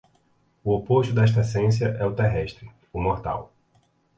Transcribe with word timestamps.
O 0.67 0.73
oposto 0.79 1.13
desta 1.13 1.41
essência 1.41 1.89
é 1.89 2.03
o 2.07 2.15
terrestre, 2.15 2.67
o 2.91 2.99
mortal. 2.99 3.53